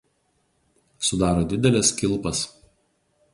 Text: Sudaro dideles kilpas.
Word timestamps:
Sudaro 1.07 1.43
dideles 1.51 1.91
kilpas. 1.97 2.39